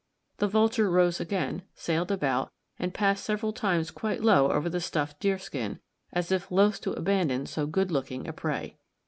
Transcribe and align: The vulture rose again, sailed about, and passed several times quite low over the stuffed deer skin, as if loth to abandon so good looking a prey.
The 0.37 0.47
vulture 0.47 0.89
rose 0.89 1.19
again, 1.19 1.61
sailed 1.75 2.09
about, 2.09 2.51
and 2.79 2.91
passed 2.91 3.23
several 3.23 3.53
times 3.53 3.91
quite 3.91 4.23
low 4.23 4.51
over 4.51 4.67
the 4.67 4.81
stuffed 4.81 5.19
deer 5.19 5.37
skin, 5.37 5.77
as 6.11 6.31
if 6.31 6.49
loth 6.51 6.81
to 6.81 6.93
abandon 6.93 7.45
so 7.45 7.67
good 7.67 7.91
looking 7.91 8.27
a 8.27 8.33
prey. 8.33 8.79